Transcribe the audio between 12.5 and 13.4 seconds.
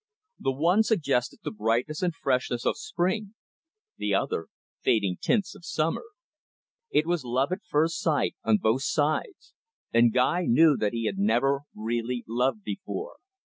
before.